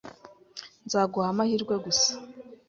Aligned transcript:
Nzaguha 0.85 1.27
amahirwe 1.33 1.75
gusa. 1.85 2.11